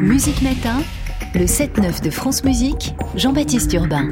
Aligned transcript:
Musique 0.00 0.42
Matin, 0.42 0.82
le 1.34 1.44
7-9 1.44 2.02
de 2.02 2.10
France 2.10 2.42
Musique, 2.44 2.94
Jean-Baptiste 3.14 3.72
Urbain. 3.72 4.08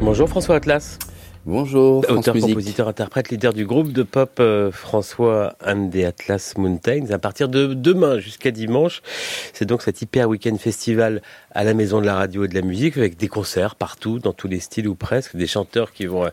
Bonjour 0.00 0.28
François 0.28 0.56
Atlas. 0.56 0.98
Bonjour, 1.46 1.98
auteur, 2.10 2.34
compositeur, 2.34 2.88
interprète, 2.88 3.28
leader 3.28 3.52
du 3.52 3.66
groupe 3.66 3.92
de 3.92 4.02
pop 4.02 4.38
euh, 4.40 4.72
François 4.72 5.54
and 5.64 5.90
the 5.90 6.02
Atlas 6.02 6.58
Mountains. 6.58 7.12
À 7.12 7.20
partir 7.20 7.48
de 7.48 7.72
demain 7.72 8.18
jusqu'à 8.18 8.50
dimanche, 8.50 9.00
c'est 9.52 9.64
donc 9.64 9.82
cet 9.82 10.02
hyper 10.02 10.28
week-end 10.28 10.56
festival 10.58 11.22
à 11.52 11.62
la 11.62 11.72
Maison 11.72 12.00
de 12.00 12.06
la 12.06 12.16
Radio 12.16 12.44
et 12.44 12.48
de 12.48 12.54
la 12.56 12.62
Musique 12.62 12.96
avec 12.96 13.16
des 13.16 13.28
concerts 13.28 13.76
partout, 13.76 14.18
dans 14.18 14.32
tous 14.32 14.48
les 14.48 14.58
styles 14.58 14.88
ou 14.88 14.96
presque, 14.96 15.36
des 15.36 15.46
chanteurs 15.46 15.92
qui 15.92 16.06
vont 16.06 16.24
euh, 16.24 16.30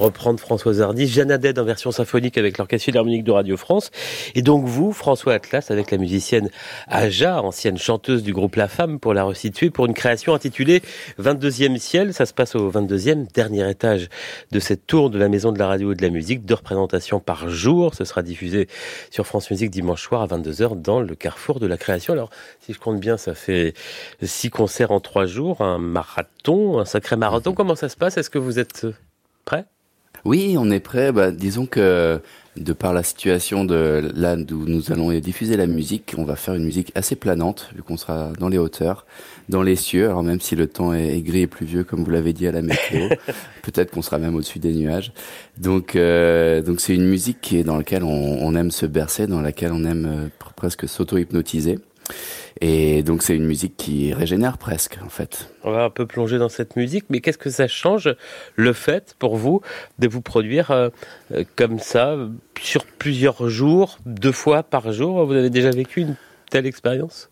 reprendre 0.00 0.40
François 0.40 0.80
Hardy, 0.80 1.06
Jeanne 1.06 1.30
Haddad 1.30 1.60
en 1.60 1.64
version 1.64 1.92
symphonique 1.92 2.36
avec 2.36 2.58
l'Orchestre 2.58 2.86
Philharmonique 2.86 3.22
de 3.22 3.30
Radio 3.30 3.56
France, 3.56 3.92
et 4.34 4.42
donc 4.42 4.66
vous, 4.66 4.92
François 4.92 5.34
Atlas, 5.34 5.70
avec 5.70 5.92
la 5.92 5.98
musicienne 5.98 6.50
Aja, 6.88 7.40
ancienne 7.40 7.78
chanteuse 7.78 8.24
du 8.24 8.32
groupe 8.32 8.56
La 8.56 8.66
Femme, 8.66 8.98
pour 8.98 9.14
la 9.14 9.22
resituer, 9.22 9.70
pour 9.70 9.86
une 9.86 9.94
création 9.94 10.34
intitulée 10.34 10.82
22e 11.20 11.78
ciel. 11.78 12.12
Ça 12.12 12.26
se 12.26 12.34
passe 12.34 12.56
au 12.56 12.68
22e, 12.68 13.32
dernier 13.32 13.70
étage 13.70 14.08
de 14.55 14.55
cette 14.60 14.86
tour 14.86 15.10
de 15.10 15.18
la 15.18 15.28
Maison 15.28 15.52
de 15.52 15.58
la 15.58 15.66
Radio 15.66 15.92
et 15.92 15.94
de 15.94 16.02
la 16.02 16.10
Musique. 16.10 16.44
Deux 16.44 16.54
représentations 16.54 17.20
par 17.20 17.48
jour. 17.48 17.94
Ce 17.94 18.04
sera 18.04 18.22
diffusé 18.22 18.68
sur 19.10 19.26
France 19.26 19.50
Musique 19.50 19.70
dimanche 19.70 20.02
soir 20.02 20.22
à 20.22 20.26
22h 20.26 20.80
dans 20.80 21.00
le 21.00 21.14
carrefour 21.14 21.60
de 21.60 21.66
la 21.66 21.76
création. 21.76 22.12
Alors, 22.12 22.30
si 22.60 22.72
je 22.72 22.78
compte 22.78 23.00
bien, 23.00 23.16
ça 23.16 23.34
fait 23.34 23.74
six 24.22 24.50
concerts 24.50 24.90
en 24.90 25.00
trois 25.00 25.26
jours, 25.26 25.60
un 25.60 25.78
marathon, 25.78 26.78
un 26.78 26.84
sacré 26.84 27.16
marathon. 27.16 27.50
Mhm. 27.50 27.56
Comment 27.56 27.74
ça 27.74 27.88
se 27.88 27.96
passe? 27.96 28.16
Est-ce 28.16 28.30
que 28.30 28.38
vous 28.38 28.58
êtes 28.58 28.86
prêt 29.44 29.64
Oui, 30.26 30.56
on 30.58 30.72
est 30.72 30.80
prêt. 30.80 31.12
Bah, 31.12 31.30
disons 31.30 31.66
que 31.66 32.20
de 32.56 32.72
par 32.72 32.92
la 32.92 33.04
situation 33.04 33.64
de 33.64 34.10
là 34.16 34.34
où 34.34 34.64
nous 34.66 34.90
allons 34.90 35.16
diffuser 35.20 35.56
la 35.56 35.68
musique, 35.68 36.14
on 36.18 36.24
va 36.24 36.34
faire 36.34 36.54
une 36.54 36.64
musique 36.64 36.90
assez 36.96 37.14
planante, 37.14 37.70
vu 37.76 37.84
qu'on 37.84 37.96
sera 37.96 38.32
dans 38.40 38.48
les 38.48 38.58
hauteurs, 38.58 39.06
dans 39.48 39.62
les 39.62 39.76
cieux. 39.76 40.06
Alors 40.06 40.24
même 40.24 40.40
si 40.40 40.56
le 40.56 40.66
temps 40.66 40.92
est, 40.92 41.20
gris 41.20 41.42
et 41.42 41.46
pluvieux, 41.46 41.84
comme 41.84 42.02
vous 42.02 42.10
l'avez 42.10 42.32
dit 42.32 42.48
à 42.48 42.50
la 42.50 42.62
météo, 42.62 43.08
peut-être 43.62 43.92
qu'on 43.92 44.02
sera 44.02 44.18
même 44.18 44.34
au-dessus 44.34 44.58
des 44.58 44.74
nuages. 44.74 45.12
Donc, 45.58 45.94
euh, 45.94 46.60
donc 46.60 46.80
c'est 46.80 46.96
une 46.96 47.06
musique 47.06 47.40
qui 47.40 47.58
est 47.58 47.64
dans 47.64 47.76
laquelle 47.76 48.02
on, 48.02 48.08
on, 48.40 48.56
aime 48.56 48.72
se 48.72 48.86
bercer, 48.86 49.28
dans 49.28 49.42
laquelle 49.42 49.70
on 49.72 49.84
aime 49.84 50.06
euh, 50.06 50.46
presque 50.56 50.88
s'auto-hypnotiser. 50.88 51.78
Et 52.60 53.02
donc 53.02 53.22
c'est 53.22 53.36
une 53.36 53.46
musique 53.46 53.76
qui 53.76 54.14
régénère 54.14 54.56
presque 54.56 54.98
en 55.04 55.08
fait. 55.08 55.50
On 55.62 55.72
va 55.72 55.84
un 55.84 55.90
peu 55.90 56.06
plonger 56.06 56.38
dans 56.38 56.48
cette 56.48 56.76
musique, 56.76 57.04
mais 57.10 57.20
qu'est-ce 57.20 57.38
que 57.38 57.50
ça 57.50 57.68
change 57.68 58.14
le 58.54 58.72
fait 58.72 59.14
pour 59.18 59.36
vous 59.36 59.60
de 59.98 60.08
vous 60.08 60.22
produire 60.22 60.70
euh, 60.70 60.88
euh, 61.32 61.44
comme 61.54 61.78
ça 61.78 62.16
sur 62.60 62.86
plusieurs 62.86 63.48
jours, 63.48 63.98
deux 64.06 64.32
fois 64.32 64.62
par 64.62 64.92
jour? 64.92 65.26
Vous 65.26 65.34
avez 65.34 65.50
déjà 65.50 65.70
vécu 65.70 66.00
une 66.00 66.16
telle 66.50 66.66
expérience? 66.66 67.28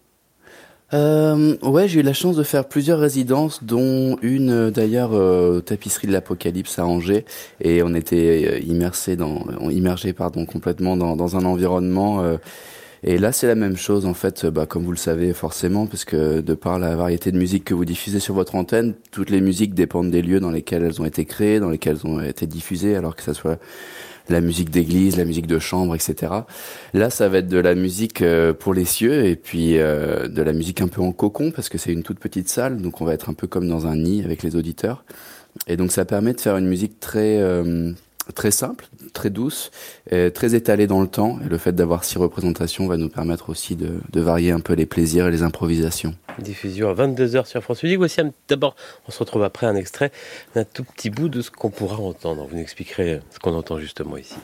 Euh, 0.93 1.57
ouais, 1.63 1.89
j'ai 1.89 2.01
eu 2.01 2.03
la 2.03 2.13
chance 2.13 2.37
de 2.37 2.43
faire 2.43 2.69
plusieurs 2.69 2.99
résidences, 2.99 3.65
dont 3.65 4.19
une 4.21 4.71
d'ailleurs 4.71 5.15
euh, 5.15 5.61
tapisserie 5.61 6.07
de 6.07 6.13
l'Apocalypse 6.13 6.79
à 6.79 6.87
Angers, 6.87 7.25
et 7.61 7.83
on 7.83 7.95
était 7.95 8.61
immersé 8.61 9.17
dans, 9.17 9.45
immergé 9.71 10.13
pardon 10.13 10.45
complètement 10.45 10.97
dans, 10.97 11.17
dans 11.17 11.37
un 11.37 11.47
environnement 11.47 12.23
et 13.07 13.19
là, 13.19 13.33
c'est 13.33 13.47
la 13.47 13.55
même 13.55 13.77
chose 13.77 14.07
en 14.07 14.15
fait, 14.15 14.47
bah, 14.47 14.65
comme 14.65 14.85
vous 14.85 14.91
le 14.91 14.97
savez 14.97 15.35
forcément, 15.35 15.87
parce 15.87 16.07
que 16.07 16.41
de 16.41 16.55
par 16.55 16.79
la 16.79 16.97
variété 16.97 17.31
de 17.33 17.39
musique 17.39 17.65
que 17.65 17.75
vous 17.75 17.85
diffusez 17.85 18.19
sur 18.19 18.35
votre 18.35 18.55
antenne, 18.55 18.95
toutes 19.11 19.29
les 19.29 19.43
musiques 19.43 19.75
dépendent 19.75 20.11
des 20.11 20.23
lieux 20.23 20.41
dans 20.41 20.51
lesquels 20.51 20.83
elles 20.83 21.03
ont 21.03 21.05
été 21.05 21.27
créées, 21.27 21.61
dans 21.61 21.69
lesquels 21.69 21.99
elles 22.03 22.11
ont 22.11 22.21
été 22.21 22.47
diffusées, 22.47 22.97
alors 22.97 23.15
que 23.15 23.23
ça 23.23 23.35
soit 23.35 23.59
la 24.31 24.41
musique 24.41 24.71
d'église, 24.71 25.19
la 25.19 25.27
musique 25.27 25.47
de 25.47 25.59
chambre, 25.59 25.95
etc. 25.95 26.33
Là, 26.95 27.11
ça 27.11 27.29
va 27.29 27.39
être 27.39 27.49
de 27.49 27.59
la 27.59 27.75
musique 27.75 28.23
euh, 28.23 28.55
pour 28.55 28.73
les 28.73 28.87
cieux 28.87 29.27
et 29.27 29.37
puis 29.37 29.79
euh, 29.79 30.29
de 30.29 30.43
la 30.43 30.55
musique 30.55 30.81
un 30.81 30.89
peu 30.89 31.03
en 31.03 31.13
cocon 31.13 31.51
parce 31.51 31.69
que 31.69 31.77
c'est 31.77 31.93
une 31.93 32.03
toute 32.03 32.19
petite 32.19 32.49
salle, 32.49 32.81
donc 32.81 33.03
on 33.03 33.05
va 33.05 33.13
être 33.13 33.29
un 33.29 33.35
peu 33.35 33.47
comme 33.47 33.69
dans 33.69 33.87
un 33.87 33.97
nid 33.97 34.25
avec 34.25 34.43
les 34.43 34.57
auditeurs. 34.57 35.05
Et 35.67 35.77
donc 35.77 35.93
ça 35.93 36.05
permet 36.05 36.33
de 36.33 36.41
faire 36.41 36.57
une 36.57 36.67
musique 36.67 37.01
très 37.01 37.39
euh, 37.41 37.93
très 38.35 38.51
simple, 38.51 38.87
très 39.13 39.31
douce, 39.31 39.71
très 40.09 40.55
étalée 40.55 40.87
dans 40.87 41.01
le 41.01 41.09
temps. 41.09 41.39
Et 41.45 41.49
le 41.49 41.59
fait 41.59 41.73
d'avoir 41.73 42.05
six 42.05 42.19
représentations 42.19 42.87
va 42.87 42.97
nous 42.97 43.09
permettre 43.09 43.51
aussi 43.51 43.77
de, 43.77 44.21
varier 44.21 44.51
un 44.51 44.61
peu 44.61 44.75
les 44.75 44.87
plaisirs 44.87 45.27
et 45.27 45.31
les 45.31 45.43
improvisations. 45.43 46.15
Diffusion 46.39 46.89
à 46.89 46.95
22h 46.95 47.47
sur 47.47 47.63
France 47.63 47.83
Musique. 47.83 47.99
Voici 47.99 48.21
d'abord, 48.49 48.75
on 49.09 49.13
se 49.13 49.19
retrouve 49.19 49.43
après 49.43 49.67
un 49.67 49.77
extrait, 49.77 50.11
un 50.57 50.65
tout 50.65 50.85
petit 50.85 51.11
bout 51.11 51.29
de 51.29 51.43
ce 51.43 51.51
qu'on 51.51 51.71
pourra 51.71 51.99
entendre. 51.99 52.47
Vous 52.47 52.57
nous 52.57 52.63
expliquerez 52.63 53.21
ce 53.31 53.39
qu'on 53.39 53.55
entend 53.55 53.79
justement 53.79 54.17
ici. 54.17 54.37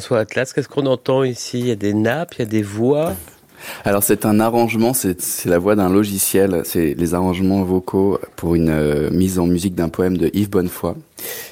François 0.00 0.20
Atlas, 0.20 0.54
qu'est-ce 0.54 0.66
qu'on 0.66 0.86
entend 0.86 1.24
ici? 1.24 1.60
Il 1.60 1.66
y 1.66 1.70
a 1.70 1.76
des 1.76 1.92
nappes, 1.92 2.36
il 2.36 2.38
y 2.38 2.42
a 2.42 2.46
des 2.46 2.62
voix. 2.62 3.12
Alors 3.84 4.02
c'est 4.02 4.24
un 4.24 4.40
arrangement, 4.40 4.94
c'est 4.94 5.44
la 5.44 5.58
voix 5.58 5.76
d'un 5.76 5.90
logiciel, 5.90 6.62
c'est 6.64 6.94
les 6.94 7.12
arrangements 7.12 7.62
vocaux 7.64 8.18
pour 8.40 8.54
une 8.54 8.70
euh, 8.70 9.10
mise 9.10 9.38
en 9.38 9.46
musique 9.46 9.74
d'un 9.74 9.90
poème 9.90 10.16
de 10.16 10.30
Yves 10.32 10.48
Bonnefoy 10.48 10.94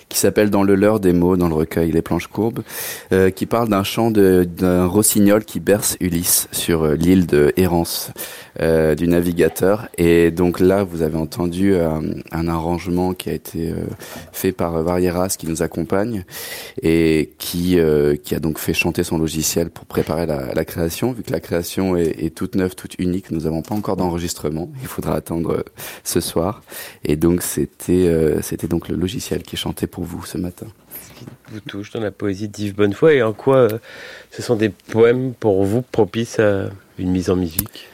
qui 0.09 0.19
s'appelle 0.19 0.51
Dans 0.51 0.63
le 0.63 0.75
leurre 0.75 1.01
des 1.01 1.13
mots, 1.13 1.37
dans 1.37 1.49
le 1.49 1.55
recueil 1.55 1.93
Les 1.93 2.03
planches 2.03 2.29
courbes, 2.29 2.61
euh, 3.13 3.31
qui 3.31 3.47
parle 3.47 3.69
d'un 3.69 3.85
chant 3.85 4.11
d'un 4.11 4.87
rossignol 4.87 5.45
qui 5.45 5.61
berce 5.61 5.97
Ulysse 6.01 6.49
sur 6.53 6.85
euh, 6.85 6.95
l'île 6.95 7.27
de 7.27 7.53
Errance 7.57 8.11
euh, 8.61 8.95
du 8.95 9.07
navigateur. 9.07 9.89
Et 9.99 10.31
donc 10.31 10.61
là, 10.61 10.83
vous 10.83 11.03
avez 11.03 11.17
entendu 11.17 11.75
un 11.77 12.49
arrangement 12.49 13.13
qui 13.15 13.31
a 13.31 13.33
été 13.33 13.73
fait 14.33 14.53
par 14.53 14.83
Varieras, 14.83 15.37
qui 15.39 15.47
nous 15.47 15.63
accompagne, 15.63 16.25
et 16.83 17.33
qui, 17.39 17.79
qui 18.25 18.35
a 18.35 18.41
donc 18.41 18.59
fait 18.59 18.75
chanter 18.75 19.05
son 19.05 19.19
logiciel 19.19 19.71
pour 19.71 19.85
préparer 19.85 20.27
la, 20.27 20.55
la 20.55 20.65
création. 20.65 21.13
Vu 21.13 21.23
que 21.23 21.31
la 21.31 21.41
création 21.41 21.97
est, 21.97 22.25
est 22.25 22.35
toute 22.35 22.57
neuve, 22.57 22.75
toute 22.75 22.99
unique, 22.99 23.31
nous 23.31 23.43
n'avons 23.43 23.63
pas 23.63 23.75
encore 23.75 23.97
d'enregistrement. 23.97 24.71
Il 24.83 24.89
faudra 24.89 25.15
attendre 25.15 25.65
ce 26.03 26.21
soir. 26.21 26.63
Et 27.05 27.17
donc 27.17 27.43
c'était 27.43 28.39
c'était 28.43 28.69
donc 28.69 28.89
le 28.89 28.97
logiciel 28.97 29.43
qui 29.43 29.57
chantait 29.57 29.87
pour 29.87 30.05
vous 30.05 30.25
ce 30.25 30.39
matin. 30.39 30.67
Ce 31.09 31.19
qui 31.19 31.27
vous 31.49 31.61
touche 31.61 31.91
dans 31.93 32.01
la 32.01 32.11
poésie 32.11 32.49
d'Yves 32.49 32.75
Bonnefoy 32.75 33.17
et 33.17 33.23
en 33.23 33.33
quoi 33.33 33.57
euh, 33.57 33.79
ce 34.31 34.43
sont 34.43 34.57
des 34.57 34.69
poèmes 34.69 35.35
pour 35.35 35.65
vous 35.65 35.83
propices 35.83 36.39
à 36.39 36.71
une 36.99 37.11
mise 37.11 37.31
en 37.31 37.37
musique? 37.37 37.89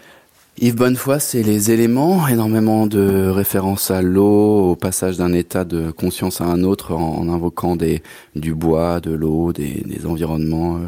Yves 0.56 0.76
Bonnefoy, 0.76 1.19
c'est 1.19 1.42
les 1.42 1.72
éléments, 1.72 2.28
énormément 2.28 2.87
de 2.87 3.28
références 3.28 3.91
à 3.91 4.03
l'eau, 4.03 4.70
au 4.70 4.76
passage 4.76 5.16
d'un 5.16 5.32
état 5.32 5.64
de 5.64 5.90
conscience 5.90 6.40
à 6.40 6.44
un 6.44 6.62
autre 6.62 6.94
en, 6.94 7.28
invoquant 7.28 7.76
du 7.76 8.55
bois, 8.55 9.00
de 9.00 9.12
l'eau, 9.12 9.52
des, 9.52 9.82
environnements. 10.06 10.76
Euh. 10.76 10.87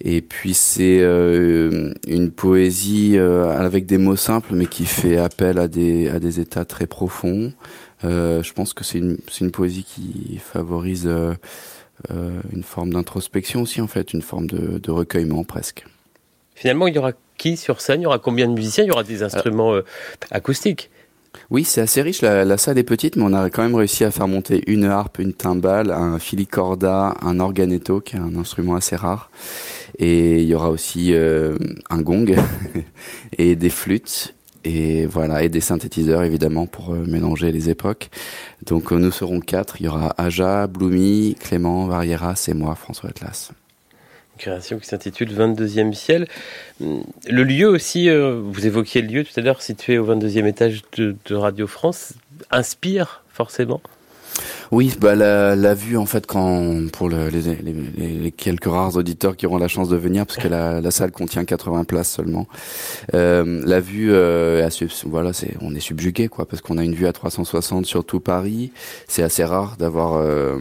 Et 0.00 0.20
puis 0.22 0.54
c'est 0.54 1.00
euh, 1.00 1.92
une 2.06 2.30
poésie 2.30 3.18
avec 3.18 3.86
des 3.86 3.98
mots 3.98 4.16
simples, 4.16 4.54
mais 4.54 4.66
qui 4.66 4.86
fait 4.86 5.16
appel 5.16 5.58
à 5.58 5.66
des, 5.66 6.40
états 6.40 6.64
très 6.64 6.86
profonds. 6.86 7.52
Euh, 8.04 8.42
je 8.42 8.52
pense 8.52 8.74
que 8.74 8.84
c'est 8.84 8.98
une, 8.98 9.50
poésie 9.50 9.84
qui 9.84 10.38
favorise 10.38 11.06
euh, 11.06 11.34
euh, 12.10 12.40
une 12.52 12.62
forme 12.62 12.92
d'introspection 12.92 13.62
aussi, 13.62 13.80
en 13.80 13.86
fait, 13.86 14.12
une 14.12 14.22
forme 14.22 14.46
de, 14.46 14.78
de, 14.78 14.90
recueillement 14.90 15.44
presque. 15.44 15.86
Finalement, 16.54 16.86
il 16.86 16.94
y 16.94 16.98
aura 16.98 17.12
qui 17.44 17.56
sur 17.58 17.82
scène 17.82 18.00
Il 18.00 18.04
y 18.04 18.06
aura 18.06 18.18
combien 18.18 18.48
de 18.48 18.54
musiciens 18.54 18.84
Il 18.84 18.88
y 18.88 18.90
aura 18.90 19.04
des 19.04 19.22
instruments 19.22 19.74
acoustiques? 20.30 20.90
Oui, 21.50 21.64
c'est 21.64 21.82
assez 21.82 22.00
riche. 22.00 22.22
La, 22.22 22.44
la, 22.44 22.56
salle 22.56 22.78
est 22.78 22.84
petite, 22.84 23.16
mais 23.16 23.24
on 23.24 23.34
a 23.34 23.50
quand 23.50 23.62
même 23.62 23.74
réussi 23.74 24.04
à 24.04 24.10
faire 24.10 24.28
monter 24.28 24.62
une 24.66 24.84
harpe, 24.84 25.18
une 25.18 25.34
timbale, 25.34 25.90
un 25.90 26.18
filicorda, 26.18 27.14
un 27.20 27.40
organetto, 27.40 28.00
qui 28.00 28.16
est 28.16 28.20
un 28.20 28.36
instrument 28.36 28.76
assez 28.76 28.96
rare. 28.96 29.30
Et 29.98 30.42
il 30.42 30.48
y 30.48 30.54
aura 30.54 30.70
aussi 30.70 31.12
un 31.14 32.00
gong 32.00 32.34
et 33.38 33.56
des 33.56 33.70
flûtes 33.70 34.34
et 34.66 35.04
voilà 35.04 35.42
et 35.42 35.50
des 35.50 35.60
synthétiseurs 35.60 36.22
évidemment 36.22 36.66
pour 36.66 36.92
mélanger 36.94 37.52
les 37.52 37.68
époques. 37.68 38.08
Donc 38.64 38.92
nous 38.92 39.10
serons 39.10 39.40
quatre. 39.40 39.76
Il 39.80 39.84
y 39.84 39.88
aura 39.88 40.14
Aja, 40.16 40.66
Bloomy, 40.66 41.36
Clément, 41.38 41.86
Varieras 41.86 42.46
et 42.48 42.54
moi, 42.54 42.74
François 42.74 43.10
Atlas 43.10 43.52
création 44.38 44.78
qui 44.78 44.86
s'intitule 44.86 45.32
22e 45.32 45.92
ciel. 45.94 46.26
Le 46.80 47.42
lieu 47.42 47.68
aussi, 47.68 48.08
vous 48.10 48.66
évoquiez 48.66 49.02
le 49.02 49.08
lieu 49.08 49.24
tout 49.24 49.38
à 49.38 49.42
l'heure, 49.42 49.62
situé 49.62 49.98
au 49.98 50.06
22e 50.06 50.46
étage 50.46 50.82
de, 50.96 51.34
Radio 51.34 51.66
France, 51.66 52.14
inspire 52.50 53.22
forcément? 53.30 53.80
Oui, 54.72 54.94
bah 55.00 55.14
la, 55.14 55.74
vue 55.74 55.96
en 55.96 56.06
fait 56.06 56.26
pour 56.26 57.08
le, 57.08 57.28
les, 57.28 58.32
quelques 58.32 58.64
rares 58.64 58.96
auditeurs 58.96 59.36
qui 59.36 59.46
auront 59.46 59.58
la 59.58 59.68
chance 59.68 59.88
de 59.88 59.96
venir, 59.96 60.26
parce 60.26 60.38
que 60.38 60.48
la, 60.48 60.90
salle 60.90 61.12
contient 61.12 61.44
80 61.44 61.84
places 61.84 62.10
seulement. 62.10 62.46
Euh, 63.14 63.62
la 63.64 63.80
vue, 63.80 64.12
euh, 64.12 64.68
voilà, 65.06 65.30
on 65.60 65.74
est 65.74 65.80
subjugué 65.80 66.28
parce 66.28 66.60
qu'on 66.60 66.78
a 66.78 66.84
une 66.84 66.94
vue 66.94 67.06
à 67.06 67.12
360 67.12 67.86
sur 67.86 68.04
tout 68.04 68.20
Paris. 68.20 68.72
C'est 69.06 69.22
assez 69.22 69.44
rare 69.44 69.76
d'avoir 69.78 70.14
euh, 70.14 70.58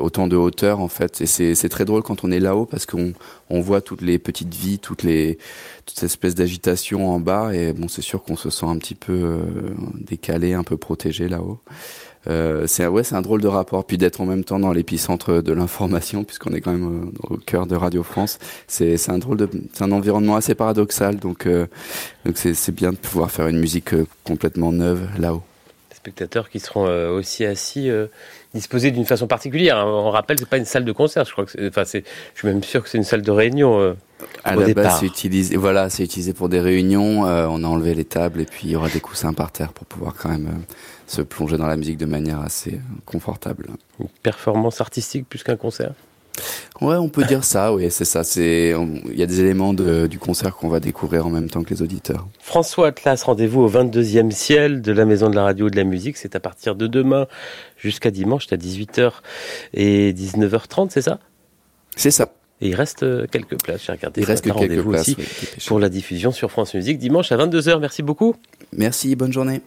autant 0.00 0.26
de 0.26 0.36
hauteur 0.36 0.80
en 0.80 0.88
fait 0.88 1.20
et 1.20 1.26
c'est 1.26 1.68
très 1.68 1.84
drôle 1.84 2.02
quand 2.02 2.24
on 2.24 2.30
est 2.30 2.40
là-haut 2.40 2.66
parce 2.66 2.86
qu'on 2.86 3.12
on 3.50 3.60
voit 3.60 3.80
toutes 3.80 4.02
les 4.02 4.18
petites 4.18 4.54
vies 4.54 4.78
toutes 4.78 5.02
les 5.02 5.38
toutes 5.86 5.98
ces 5.98 6.06
espèces 6.06 6.34
d'agitation 6.34 7.10
en 7.10 7.20
bas 7.20 7.54
et 7.54 7.72
bon 7.72 7.88
c'est 7.88 8.02
sûr 8.02 8.22
qu'on 8.22 8.36
se 8.36 8.50
sent 8.50 8.66
un 8.66 8.78
petit 8.78 8.94
peu 8.94 9.12
euh, 9.12 9.38
décalé 10.00 10.54
un 10.54 10.64
peu 10.64 10.76
protégé 10.76 11.28
là-haut 11.28 11.60
euh, 12.26 12.66
c'est 12.66 12.86
ouais, 12.86 13.04
c'est 13.04 13.16
un 13.16 13.20
drôle 13.20 13.42
de 13.42 13.48
rapport. 13.48 13.84
Puis 13.84 13.98
d'être 13.98 14.22
en 14.22 14.24
même 14.24 14.44
temps 14.44 14.58
dans 14.58 14.72
l'épicentre 14.72 15.42
de 15.42 15.52
l'information, 15.52 16.24
puisqu'on 16.24 16.54
est 16.54 16.62
quand 16.62 16.72
même 16.72 17.04
euh, 17.04 17.34
au 17.34 17.36
cœur 17.36 17.66
de 17.66 17.76
Radio 17.76 18.02
France. 18.02 18.38
C'est 18.66 19.10
un 19.10 19.18
drôle 19.18 19.36
de, 19.36 19.50
c'est 19.74 19.84
un 19.84 19.92
environnement 19.92 20.34
assez 20.34 20.54
paradoxal. 20.54 21.16
Donc 21.16 21.46
c'est 22.34 22.74
bien 22.74 22.92
de 22.92 22.96
pouvoir 22.96 23.30
faire 23.30 23.46
une 23.48 23.58
musique 23.58 23.90
complètement 24.24 24.72
neuve 24.72 25.06
là-haut. 25.18 25.42
Spectateurs 26.04 26.50
qui 26.50 26.60
seront 26.60 26.86
aussi 27.14 27.44
assis 27.44 27.90
disposés 28.54 28.92
d'une 28.92 29.04
façon 29.04 29.26
particulière. 29.26 29.76
Hein. 29.78 29.86
On 29.86 30.10
rappelle, 30.10 30.38
c'est 30.38 30.48
pas 30.48 30.56
une 30.56 30.64
salle 30.64 30.84
de 30.84 30.92
concert. 30.92 31.24
Je 31.24 31.32
crois 31.32 31.44
que, 31.44 31.68
enfin, 31.68 31.82
je 31.84 32.00
suis 32.34 32.48
même 32.48 32.62
sûr 32.62 32.82
que 32.82 32.88
c'est 32.88 32.98
une 32.98 33.04
salle 33.04 33.22
de 33.22 33.30
réunion. 33.30 33.80
Euh, 33.80 33.94
à 34.44 34.54
la 34.54 34.72
base, 34.72 35.00
c'est 35.00 35.06
utilisé, 35.06 35.56
voilà, 35.56 35.90
c'est 35.90 36.04
utilisé 36.04 36.32
pour 36.32 36.48
des 36.48 36.60
réunions. 36.60 37.26
Euh, 37.26 37.46
on 37.50 37.64
a 37.64 37.66
enlevé 37.66 37.94
les 37.94 38.04
tables 38.04 38.40
et 38.40 38.46
puis 38.46 38.62
il 38.64 38.70
y 38.70 38.76
aura 38.76 38.88
des 38.88 39.00
coussins 39.00 39.34
par 39.34 39.50
terre 39.50 39.72
pour 39.72 39.86
pouvoir 39.86 40.14
quand 40.14 40.28
même 40.28 40.46
euh, 40.46 40.74
se 41.06 41.20
plonger 41.20 41.56
dans 41.56 41.66
la 41.66 41.76
musique 41.76 41.98
de 41.98 42.06
manière 42.06 42.40
assez 42.40 42.80
confortable. 43.04 43.66
Une 44.00 44.08
performance 44.22 44.80
artistique 44.80 45.28
plus 45.28 45.42
qu'un 45.42 45.56
concert. 45.56 45.92
Ouais, 46.80 46.96
on 46.96 47.08
peut 47.08 47.24
dire 47.24 47.44
ça, 47.44 47.72
oui, 47.72 47.88
c'est 47.90 48.04
ça. 48.04 48.24
C'est, 48.24 48.74
il 49.06 49.18
y 49.18 49.22
a 49.22 49.26
des 49.26 49.40
éléments 49.40 49.72
de, 49.72 50.08
du 50.08 50.18
concert 50.18 50.56
qu'on 50.56 50.68
va 50.68 50.80
découvrir 50.80 51.26
en 51.26 51.30
même 51.30 51.48
temps 51.48 51.62
que 51.62 51.70
les 51.70 51.82
auditeurs. 51.82 52.26
François 52.40 52.88
Atlas, 52.88 53.22
rendez-vous 53.22 53.60
au 53.60 53.70
22e 53.70 54.32
ciel 54.32 54.82
de 54.82 54.92
la 54.92 55.04
Maison 55.04 55.30
de 55.30 55.36
la 55.36 55.44
Radio 55.44 55.68
et 55.68 55.70
de 55.70 55.76
la 55.76 55.84
Musique. 55.84 56.16
C'est 56.16 56.34
à 56.34 56.40
partir 56.40 56.74
de 56.74 56.88
demain 56.88 57.28
jusqu'à 57.76 58.10
dimanche, 58.10 58.46
à 58.50 58.56
18h 58.56 59.12
et 59.72 60.12
19h30, 60.12 60.88
c'est 60.90 61.02
ça? 61.02 61.20
C'est 61.94 62.10
ça. 62.10 62.32
Et 62.60 62.68
il 62.68 62.74
reste 62.74 63.02
euh, 63.02 63.26
quelques 63.30 63.60
places. 63.62 63.84
J'ai 63.84 63.92
regardé. 63.92 64.20
Il 64.22 64.24
reste 64.24 64.44
quelques 64.44 64.82
places 64.82 65.08
aussi 65.08 65.16
pour 65.66 65.78
la 65.78 65.88
diffusion 65.88 66.32
sur 66.32 66.50
France 66.50 66.74
Musique 66.74 66.98
dimanche 66.98 67.30
à 67.30 67.36
22h. 67.36 67.78
Merci 67.78 68.02
beaucoup. 68.02 68.34
Merci, 68.76 69.14
bonne 69.16 69.32
journée. 69.32 69.60